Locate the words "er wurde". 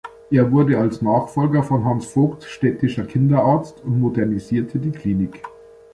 0.31-0.79